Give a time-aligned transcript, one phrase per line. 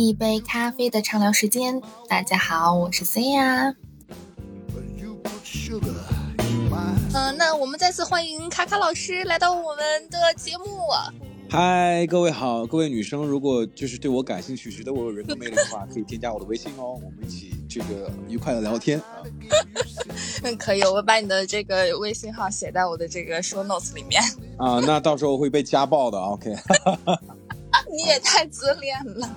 [0.00, 1.78] 一杯咖啡的畅聊时间。
[2.08, 3.74] 大家好，我是 C 呀。
[7.12, 10.64] 嗯，那我们再次欢迎卡卡老师来到我们的节目。
[11.50, 19.04] 嗨，各位好，各位女生，如果就是对我感兴趣，觉得我有人格魅力的话，可以添加我的微信哦，我们一起这个愉快的聊天啊。
[20.44, 24.22] 嗯，可以，我会把你的这个微信号写在我的这个 show notes 里面。
[24.56, 26.56] 啊，那到时候会被家暴的，OK。
[27.90, 29.28] 你也太自恋了。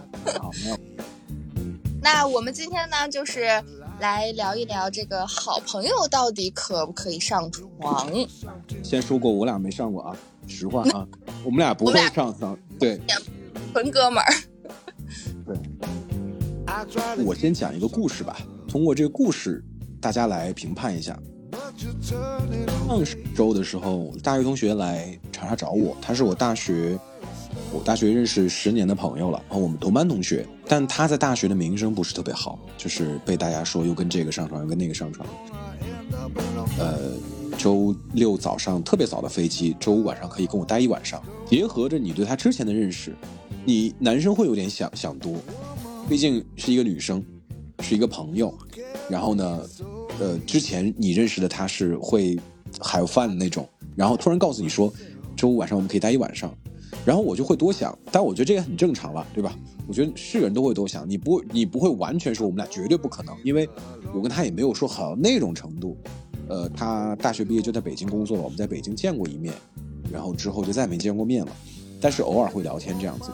[2.02, 3.64] 那我们今天呢，就是
[4.00, 7.68] 来聊一聊这个好朋友到底可不可以上床。
[8.84, 10.16] 先说过，我俩没上过啊。
[10.46, 11.08] 实话啊，
[11.46, 13.00] 我们俩不会上床，对，
[13.72, 14.34] 纯哥们儿。
[17.16, 19.64] 对，我先讲一个故事吧，通过这个故事，
[20.02, 21.18] 大家来评判一下。
[22.88, 23.02] 上
[23.34, 27.00] 周的时候，大学同学来长沙找我，他是我大学，
[27.72, 35.28] 我大学认识十年的朋友了，然后我们同班同学，但他在大学的名声不是特别好，就是被大家说又跟这个上床，又跟那个上床，
[36.78, 37.14] 呃。
[37.56, 41.22] 周六早上特别早的飞机，周五晚上可以跟我待一晚上。
[41.46, 43.16] 结合着你对他之前的认识，
[43.64, 45.36] 你男生会有点想想多，
[46.10, 47.24] 毕竟是一个女生，
[47.80, 48.52] 是一个朋友。
[49.08, 49.62] 然后呢，
[50.20, 52.38] 呃，之前你认识的他是会
[52.80, 54.92] 还有饭那种，然后突然告诉你说，
[55.36, 56.52] 周五晚上我们可以待一晚上，
[57.06, 57.98] 然后我就会多想。
[58.12, 59.56] 但我觉得这也很正常了，对吧？
[59.88, 63.68] 我觉得是人都会多想，你不你不会完全说我们俩绝对不可能，因为
[64.14, 65.98] 我跟他也没有说好那种程度。
[66.48, 69.54] 呃，他大学毕业就在北京工作了，我们在北京见过一面，
[70.12, 71.52] 然后之后就再没见过面了，
[72.02, 73.32] 但是偶尔会聊天这样子。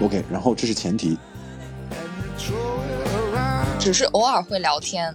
[0.00, 1.16] OK，然后这是前提，
[3.78, 5.14] 只是偶尔会聊天。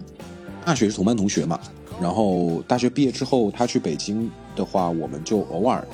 [0.64, 1.58] 大学是同班同学嘛，
[2.00, 5.86] 然后大学毕业之后他去北京的话，我们就偶尔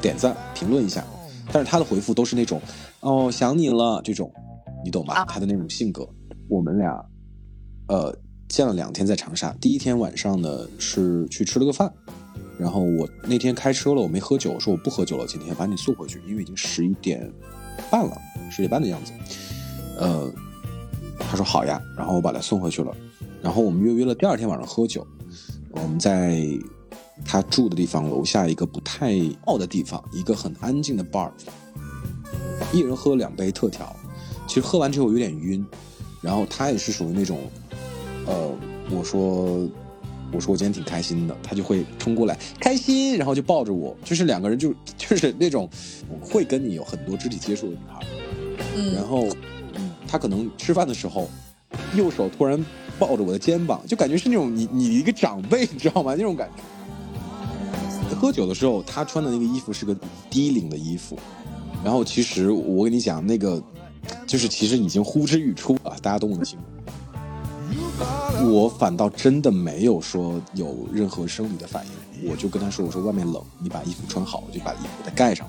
[0.00, 1.04] 点赞评论一下，
[1.52, 2.60] 但是他的回复都是那种
[3.00, 4.32] 哦想你了这种，
[4.84, 5.24] 你懂吧？
[5.28, 6.08] 他的那种性格，
[6.48, 7.04] 我们俩，
[7.88, 8.16] 呃。
[8.48, 11.92] 见了两天在长沙，第一天晚上呢是去吃了个饭，
[12.58, 17.30] 然后我那天开车了，我没喝酒，我说我不喝酒了，今天把你送回去，因为已经十一点
[17.90, 18.16] 半了，
[18.50, 19.12] 十点半的样子。
[19.98, 20.32] 呃，
[21.18, 22.90] 他说好呀，然后我把他送回去了，
[23.42, 25.06] 然后我们约约了第二天晚上喝酒，
[25.70, 26.42] 我们在
[27.24, 31.30] 他住的地方楼下一个不太傲的地方，一个很安静的 bar，
[32.72, 33.94] 一人喝了两杯特调，
[34.46, 35.64] 其实喝完之后有点晕，
[36.20, 37.38] 然后他也是属于那种。
[38.26, 38.54] 呃，
[38.90, 39.66] 我说，
[40.30, 45.66] 我说我今天挺开心的，他就会冲过来开心，然后就抱着我，就是两个人就 就是那种
[46.20, 48.06] 会跟你有很多肢体接触的女孩，
[48.76, 49.26] 嗯，然后
[50.06, 51.30] 他可能吃饭的时候，
[51.94, 52.62] 右手突然
[52.98, 56.14] 抱着我的肩膀，就感觉是那种你你一个长辈， 你知道吗？
[56.16, 56.62] 那种感觉。
[58.16, 59.96] 喝酒的时候，他穿的那个衣服是个
[60.28, 61.16] 低领的衣服，
[61.84, 63.62] 然后其实我跟你讲，那个
[64.26, 66.64] 就是其实已经呼之欲出啊，大家都能清楚。
[68.50, 75.46] 我反倒真的没有说有任何生理的反应，我就跟他说：“我说外面冷，你把衣服穿好，我就把衣服再盖上。”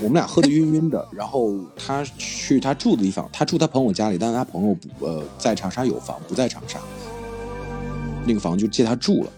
[0.00, 6.78] 我们俩喝的晕晕的，然后他去他住的地方，他住他朋友家里，但是他朋友不呃在长沙有房，不在长沙，
[8.24, 9.30] 那个房就借他住了。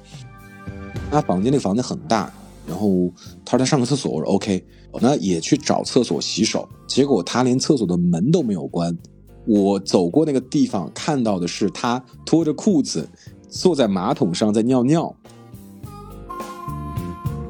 [1.10, 2.32] 他房间那个房子很大，
[2.66, 3.10] 然后
[3.44, 8.96] 他说他上个厕所，我说 OK，我呢也去找厕所洗手，结果他连厕所的门都没有关。
[9.46, 13.08] 我走过那个地方，看到的是他脱着裤子
[13.48, 15.12] 坐在马桶上在尿尿，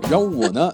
[0.02, 0.72] 然后我呢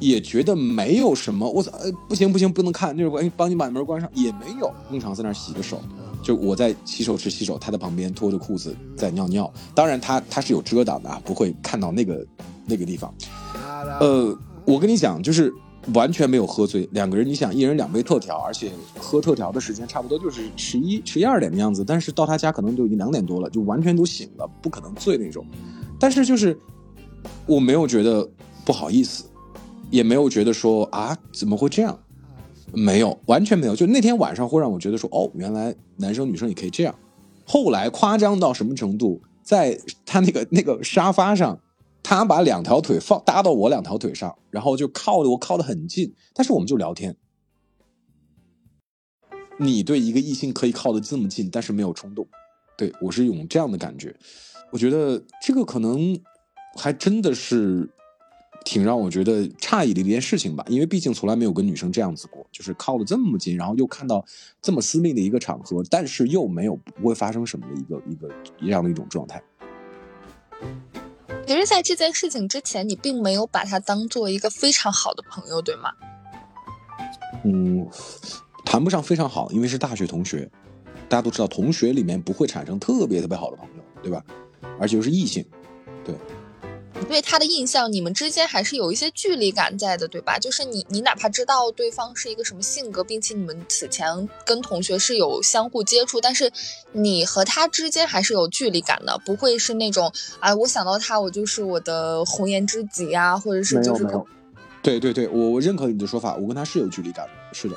[0.00, 1.72] 也觉得没有什么，我操，
[2.08, 5.80] 不行不行，不能看，那会儿帮你把门关上也没有，正常在那儿洗个手，
[6.22, 12.26] 就我在洗手池洗手，他在旁边脱着裤子在尿尿，当然他他是有遮挡的，不会看到那个
[12.66, 13.12] 那个地方，
[14.00, 15.52] 呃，我跟你讲就是。
[15.94, 25.46] 完全没有喝醉，两个人，你想一人两杯特调，而且喝特调的时间差不多就是十一、十一二点的样子，但是到他家可能就已经两点多了，就完全都醒了，不可能醉那种。
[25.98, 26.58] 但是就是
[27.46, 28.28] 我没有觉得
[28.66, 29.24] 不好意思，
[29.90, 31.98] 也没有觉得说啊怎么会这样，
[32.72, 33.74] 没有，完全没有。
[33.74, 36.94] 就那天晚上会让我觉得说哦，原来男生女生也可以这样。
[37.46, 41.60] 后来夸张到什么程度，在他那个 那个沙发上。
[42.00, 47.14] 他把两条腿放搭到我两条腿上，然后就靠的我靠得很近，但是我们就聊天。
[49.58, 52.26] 你对一个异性可以靠得这么近，但是没有冲动，
[52.78, 54.16] 对我是有这样的感觉。
[54.70, 56.18] 我觉得这个可能
[56.76, 57.90] 还真的是
[58.68, 64.22] 挺让我觉得诧异的一件事情吧，因为毕竟从来没有跟女生这样子过，就是靠得这么近，然后又看到
[64.60, 68.28] 这么私密的一个场合，但是又没有不会发生什么的一个一个
[68.60, 69.42] 一样的一种状态。
[71.46, 75.90] 其实，在这件事情之前，你并没有把他当做一个非常好的朋友，对吗？
[77.44, 77.88] 嗯，
[78.66, 80.46] 谈不上非常好，因为是大学同学，
[81.08, 84.22] 大家都知道，同学里面不会产生特别特别好的朋友，对吧？
[84.78, 85.42] 而且又是异性，
[86.04, 86.14] 对。
[87.08, 90.38] 对他的印象，你们之间还是有一些距离感在的，对吧？
[90.38, 96.52] 就是你，你哪怕知道对方是一个什么性格，并且你们此前跟同学是有相互接触，但是
[96.92, 104.06] 你和他之间还是有距离感的，不会是那种啊，我想到他，我就是我的红颜知己啊，或者是就是。
[104.80, 107.76] 对对对，我我认可你的说法，我跟他是有距离感的，是的。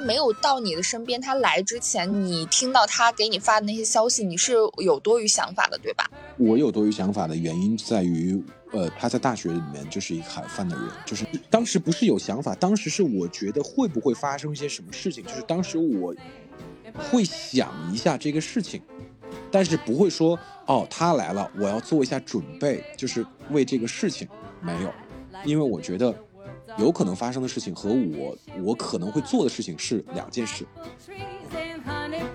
[0.00, 6.10] 没有到你的身边，他来之前，你听到他给你发的那些消息，你是有多余想法的，对吧？
[6.36, 8.42] 我有多余想法的原因在于，
[8.72, 16.14] 呃，他在大学里面就是一个海饭的人，就是当时不是有想法，当时是我觉得会不会发生一些什么事情，就是当时我
[17.10, 18.82] 会想一下这个事情，
[19.50, 24.26] 但是不会说哦，他来了，我要做一下准备，就是为这个事情。
[24.62, 24.92] 没有，
[25.44, 26.14] 因为我觉得
[26.78, 30.66] 有可能发生的事情和我我可能会做的事情是两件事。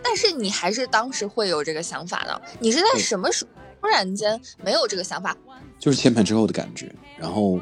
[0.04, 3.46] 但是你还是当时会有这个想法的，你是在什么时
[3.82, 5.36] 突然间没有这个想法？
[5.78, 7.60] 就是签盘之后的感觉，然后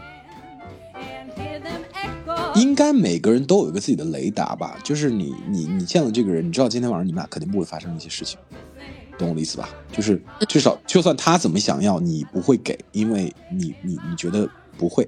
[2.56, 8.38] 应该每个人都有一个自己的雷达吧，就是你你你见了这个人，你知道今天晚上你们俩肯定不会发生一些事情。
[9.18, 9.70] 懂我的意思吧？
[9.92, 15.08] 就是至少，就算他怎么想要，你不会给，因为你你你觉得不会，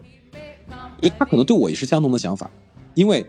[1.01, 2.49] 因为他可能对我也是相同的想法。
[2.93, 3.25] 因为，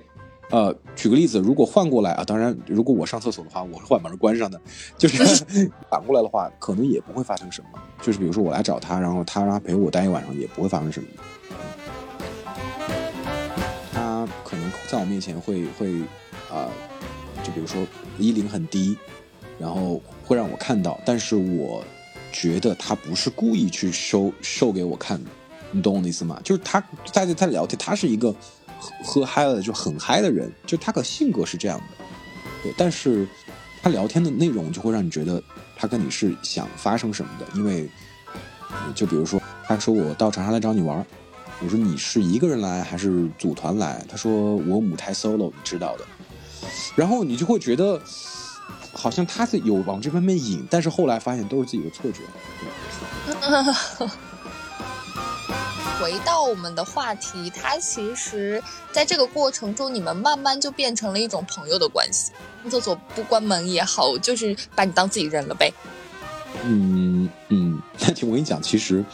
[0.50, 4.60] 呃，举个例子，如果换过来啊，当然，如果我上厕所的话，我会把门关上的。
[4.96, 5.44] 就是
[5.90, 7.78] 反过来的话，可能也不会发生什么。
[8.00, 11.08] 就是比如说我来找他，然后他让他陪我待一晚上，也不会发生什么。
[13.92, 15.92] 他可能在我面前会会
[16.52, 16.68] 啊，
[17.42, 17.84] 就比如说
[18.18, 18.96] 衣领很低。
[19.58, 21.82] 然后会让我看到，但是我
[22.30, 25.30] 觉得他不是故意去收收给我看的，
[25.76, 26.40] 你懂我的意思吗？
[26.43, 26.82] 就是他
[27.12, 28.34] 在在聊天，他是一个
[29.05, 31.84] 喝喝嗨了就很嗨的人，就他的性格是这样的，
[32.62, 32.75] 对。
[32.78, 33.28] 但是
[33.82, 35.43] 他聊天的内容就会让你觉得
[35.76, 37.88] 他跟你是想发生什么的，因为
[38.94, 41.05] 就比如说他说我到长沙来找你玩，
[41.62, 44.02] 我说你是一个人来还是组团来？
[44.08, 46.05] 他说我舞台 solo，你知道的。
[46.96, 48.00] 然后你就会觉得。
[48.99, 52.22] 好像他是有往这方面引，但是后来发现都是自己的错觉。
[53.26, 54.08] 对
[55.98, 58.62] 回到我们的话题，他其实
[58.93, 62.32] 在这个过程中，你们慢慢就变成了一种朋友的关系。
[62.70, 65.72] 厕所不关门也好，就是把你当自己人了呗。
[66.64, 69.04] 嗯嗯，那 我跟你讲，其实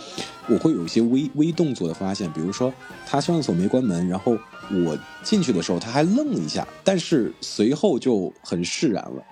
[0.48, 2.72] 我会有一些微微动作的发现，比如说
[3.06, 4.36] 他上厕所没关门，然后
[4.70, 9.22] 我进去的时候他还愣了一下，但是随后就很释然了。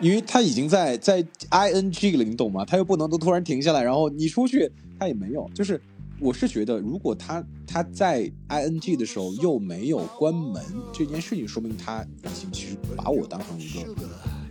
[0.00, 2.64] 因为他已经在在 i n g 了，你懂吗？
[2.64, 4.68] 他又不能都突然停下来，然后你出去，
[4.98, 5.48] 他也没有。
[5.54, 5.80] 就是
[6.20, 10.62] 我是觉得，如果他他在 i n g 的时候又没有关门
[10.92, 13.94] 这件事情，说明他已经其实把我当成一个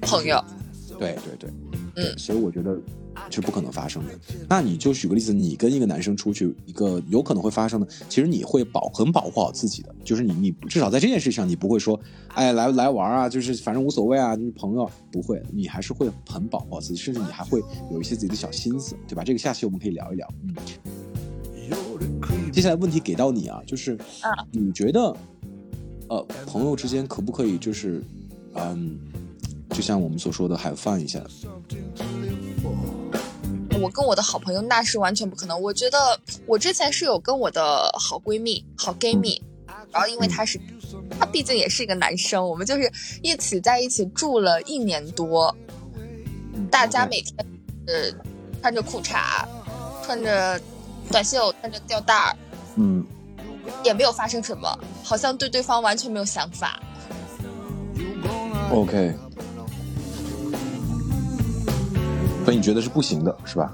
[0.02, 0.44] 朋友。
[1.00, 1.50] 对对对，
[1.96, 2.80] 嗯，所以我觉得。
[3.30, 4.10] 是不可能发生的。
[4.50, 12.00] 那你就举个例子，你跟一个男生出去，一个有可能会发生的，其实你会保很保护好自己的，就是你你至少在这件事上，你不会说，
[12.30, 17.62] 哎，来来玩啊，就是反正无所谓啊，就是朋友，不会，你还是会很保护好自己，甚至你还会
[17.92, 19.26] 有一些自己的小心思，对吧？
[19.26, 20.28] 这个下期我们可以聊一聊。
[20.44, 20.56] 嗯。
[22.52, 25.16] 接下来问题给到你啊，就是啊，你觉得，
[26.10, 28.04] 呃，朋友之间可不可以就是，
[28.56, 29.00] 嗯，
[29.70, 31.22] 就像我们所说的，海放一下？
[33.82, 35.60] 我跟我的好朋友那是完全不可能。
[35.60, 35.98] 我觉得
[36.46, 39.42] 我之前是有跟我的好闺蜜、好 gay 蜜，
[39.92, 40.60] 然后因为他是
[41.18, 42.92] 他毕竟也是一个男生，我们就是
[43.24, 45.56] 一起在一起住了一年多，
[46.70, 47.34] 大家每天
[47.88, 48.12] 呃
[48.62, 49.48] 穿着裤衩，
[50.04, 50.62] 穿着
[51.10, 52.36] 短袖，穿着吊带儿，
[52.76, 53.06] 嗯，
[53.84, 54.68] 也没有发生什么，
[55.04, 56.80] 好像对对方完全没有想法。
[58.72, 59.14] OK。
[62.44, 63.72] 所以你觉得是不行的，是吧？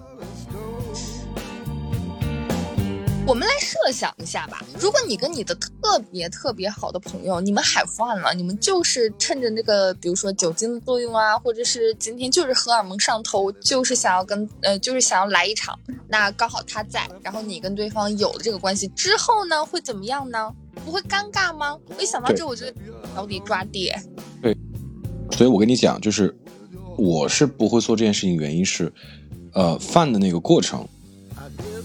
[3.87, 15.77] 设想一下吧，如果你跟你的特别特别好的朋友，你们海饭了，你们就是趁着那个，比如说酒精的作用啊，或者是今天就是荷尔蒙上头，就是想要跟呃，就是想要来一场，
[16.09, 20.53] 那刚好他在，然后你跟对方有了这个关系之后呢，会怎么样呢？
[20.85, 21.77] 不会尴尬吗？
[21.87, 22.65] 我一想到这，我就
[23.15, 23.91] 脚底抓地。
[24.41, 24.55] 对，
[25.31, 26.35] 所以我跟你讲，就是。
[26.99, 28.91] 我是不会做这件事情，原因是，
[29.53, 30.83] 呃，饭的那个过程，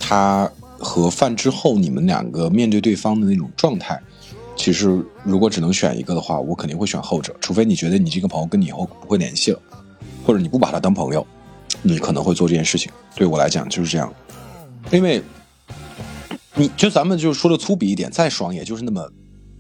[0.00, 0.50] 他
[0.82, 3.98] 和饭之后你们两个面对对方的那种状态，
[4.56, 7.34] 其实如果只能选一个的话，我肯定会选后者。
[7.40, 9.60] 除非你觉得你这个朋友跟你以后不会联系了，
[10.26, 11.26] 或者你不把他当朋友，
[11.80, 12.90] 你可能会做这件事情。
[13.14, 14.12] 对我来讲就是这样，
[14.90, 15.22] 因为，
[16.54, 19.08] 你就咱们就说的粗鄙一点，再爽也就是那么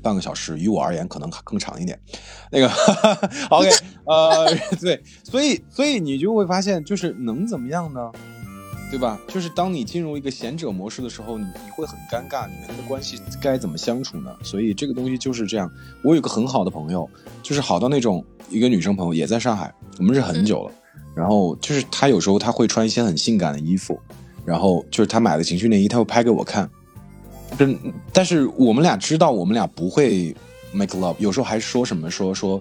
[0.02, 1.98] 半个小时，于我而言可能更长一点。
[2.50, 3.70] 那个 哈哈，OK，
[4.04, 8.10] 呃， 对，所以所以你就会发现，就是能怎么样呢？
[8.92, 9.18] 对吧？
[9.26, 14.30] 就是当你进入一个贤者模式的时候，你你会很尴尬，你们的关系该怎么相处呢？
[14.42, 15.68] 所以这个东西就是这样。
[16.04, 17.08] 我有个很好的朋友，
[17.42, 20.72] 就是好到那种一个女生朋友也在上海，我们认识很久了。
[21.14, 23.98] 然后就是她有时候她会穿一些很性感的衣服，
[24.44, 26.68] 然后就是她买的情趣内衣，她会拍给我看。
[27.56, 27.74] 但，
[28.12, 30.36] 但是我们俩知道我们俩不会
[30.70, 32.60] make love，有时候还说什么说说，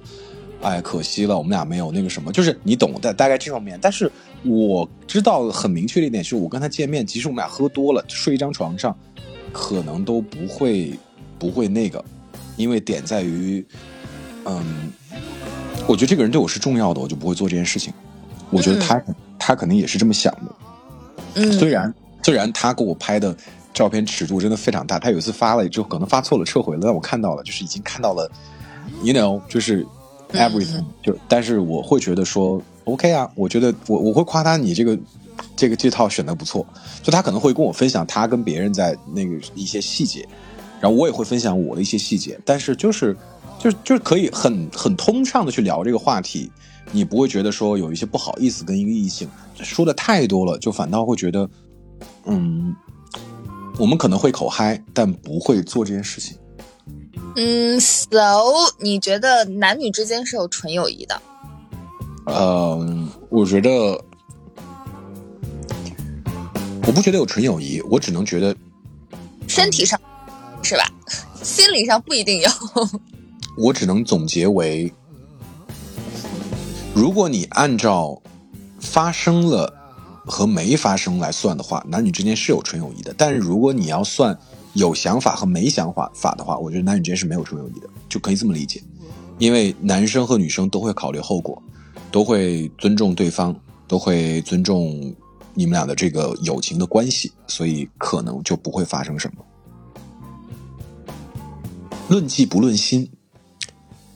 [0.62, 3.78] 哎，可惜了，我们俩没有那个什么，就是你懂的，大概这方面。
[3.82, 4.12] 但是。
[4.44, 8.98] 我知道很明确的一点是，我跟他见面，即使我们俩喝多了，睡一张床上，
[9.54, 10.98] 可能都不会
[11.38, 12.04] 不会那个，
[12.58, 13.64] 因为点在于，
[14.46, 14.92] 嗯，
[15.86, 17.94] 我觉得这个人对我是重要的，我就不会做这件事情。
[18.50, 19.00] 我觉得他
[19.38, 20.56] 他肯定也是这么想的。
[21.36, 23.38] 嗯，虽然虽然他给我拍的
[23.76, 28.28] 照片尺度真的非常大，他有一次发了之后可能发错了撤回了，但我看到了，就是已经看到了
[29.04, 29.86] ，you know，就是
[30.34, 32.62] everything，就但是我会觉得说。
[32.86, 34.98] OK 啊，我觉得我我会夸他，你这个
[35.56, 36.66] 这个这套选的不错。
[37.04, 40.28] 就他可能会跟我分享他跟别人在那个一些细节，
[40.80, 42.40] 然后我也会分享我的一些细节。
[42.44, 43.16] 但是就是
[43.60, 46.52] 就就是可以很很通畅的去聊这个话题，
[46.92, 51.48] 你不会觉得说有一些不好意思跟一个异性说的太多了，就反倒会觉得
[52.26, 52.76] 嗯，
[53.78, 56.36] 我们可能会口嗨，但不会做这件事情。
[57.36, 58.18] 嗯，So
[58.80, 61.22] 你觉得男女之间是有纯友谊的？
[62.26, 63.72] 嗯，我觉得
[66.86, 68.56] 我不觉得有纯友谊，我只能觉得
[69.48, 70.00] 身体上
[70.62, 70.84] 是吧？
[71.42, 72.50] 心理上不一定有。
[73.58, 74.94] 我只能总结为：
[76.94, 78.22] 如果你按照
[78.80, 79.74] 发生了
[80.26, 83.14] 和没发生来算的话，男女之间是有纯友谊的。
[83.18, 84.38] 但是如果你要算
[84.74, 88.82] 有想法和没想法法的话，我觉得男女之间是没有纯友谊的，就可以这么理解。
[89.38, 91.62] 因为男生和女生都会考虑后果。
[92.12, 93.56] 都会尊重对方，
[93.88, 95.16] 都会尊重
[95.54, 99.46] 你们俩的这个友情的关系，所以可能就不会发生什么。
[102.10, 103.10] 论迹不论心，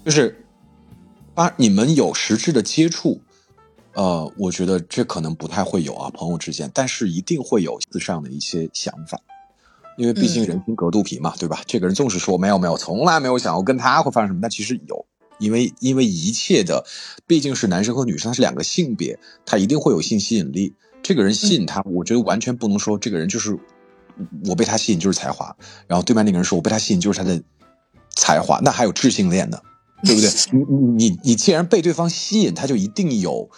[0.03, 0.45] 就是
[1.33, 3.21] 把你们有实质的接触，
[3.93, 9.17] 呃，我觉得这可能不太会有啊，朋友之间，但是一定会有自上的一些想法，
[9.97, 11.61] 因为毕竟人心隔肚皮嘛，对吧？
[11.65, 15.05] 这个人纵使说没有没有，从来没有想过跟他会发生什么，但其实有。
[15.37, 16.85] 因为因为一切的
[17.27, 20.73] 毕竟是男生和女生，他是两个性别，他一定会有性吸引力。
[21.03, 23.59] 这个人吸引他，我觉得完全不能说这个人就是
[24.45, 25.53] 我被他吸引就是才华，
[25.87, 27.43] 然后对面那个人说我被他吸引就是他的
[28.15, 29.59] 才华，那还有智性恋呢，
[30.05, 30.29] 对不对？
[30.57, 33.49] 你你你你既然被对方吸引，他就一定有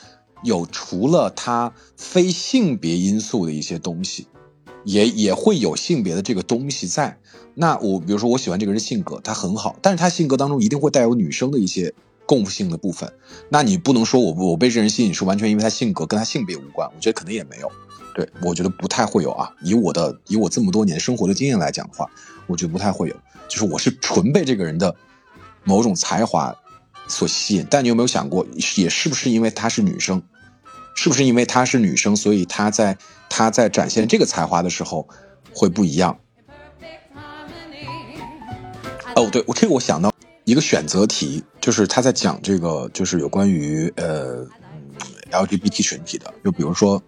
[0.44, 4.28] 有除了他非性别因素的一些东西，
[4.88, 7.20] 也也会有性别的这个东西在。
[7.56, 11.94] 那我比如说我喜欢这个人性格，他很好，但是他性格当中一定会带有女生的一些
[12.26, 13.12] 共性的部分。
[13.50, 16.90] 那你不能说我我被这人吸引是完全因为他性格，跟他性别无关。
[16.96, 17.70] 我觉得可能也没有，
[18.16, 19.52] 对我觉得不太会有啊。
[19.62, 22.10] 以我的以我这么多年生活的经验来讲的话，
[22.48, 23.16] 我觉得不太会有。
[23.50, 24.96] 就是我是纯被这个人的
[25.66, 26.56] 某种才华
[27.10, 27.68] 所吸引。
[27.70, 30.24] 但你有没有想过，也是不是因为她是女生，
[30.96, 32.98] 是不是因为她是女生，所以她在
[33.38, 35.08] 她在展现这个才华的时候
[35.54, 36.18] 会不一样？
[39.16, 40.12] 哦，对我这个我想到
[40.44, 44.44] 一个选择题，就是他在讲这个，就是有关于呃
[45.30, 47.00] LGBT 群体的，就比如说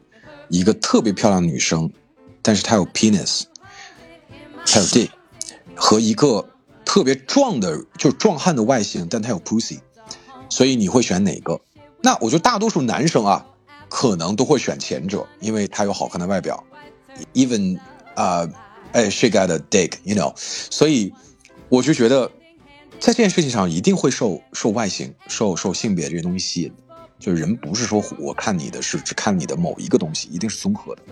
[0.49, 1.91] 一个特别漂亮的女生，
[2.43, 3.45] 但是她有 penis，
[4.67, 5.09] 还有 dick，
[5.75, 6.47] 和一个
[6.85, 9.79] 特别壮的，就是壮汉的外形，但他有 pussy，
[10.47, 11.59] 所以你会选哪个？
[12.03, 13.47] 那我觉得大多数男生啊，
[13.89, 16.63] 可能都会选前者，因为他有好看的外表
[17.33, 17.77] ，even
[18.15, 18.47] 啊，
[18.91, 21.13] 哎，she got a dick，you know，所以。
[21.71, 22.27] 我就觉得，
[22.99, 26.73] 在这件事情上一定会受受外形、受受性别这些东西吸引。
[27.19, 31.03] 就是人不是说我看你的是只看你的某一个东西，一定是综合的。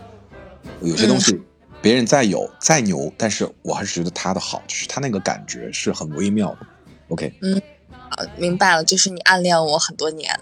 [0.82, 1.40] 有些东西
[1.80, 6.66] 别人再有再牛，但是我还是觉得他的好，就是他那个感觉是很微妙的。
[7.10, 7.62] OK，嗯，
[8.10, 10.40] 啊，明白了，就是你暗恋我很多年。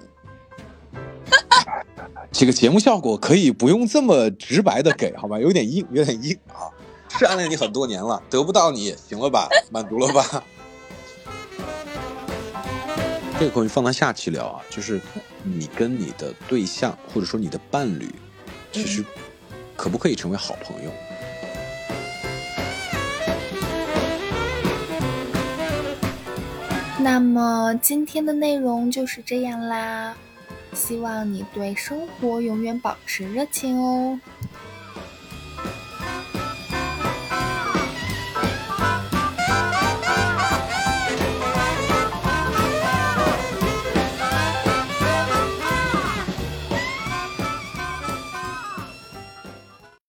[2.38, 5.40] 这个节目效果可以不用这么直白的给，好吧？
[5.40, 6.68] 有点硬，有点硬啊。
[7.08, 9.48] 是暗恋你很多年了，得不到你，行了吧？
[9.72, 10.44] 满足了吧？
[13.40, 14.62] 这个可以放到下期聊啊。
[14.70, 15.00] 就是
[15.44, 18.14] 你跟你的对象，或者说你的伴侣，
[18.74, 19.02] 其实
[19.78, 20.92] 可不可以成为好朋友？
[27.00, 30.18] 那么今天的内容就是这样啦，
[30.76, 34.20] 希望你对生活永远保持热情哦。